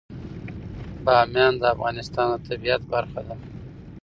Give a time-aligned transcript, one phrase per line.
[1.05, 3.35] بامیان د افغانستان د طبیعت برخه ده.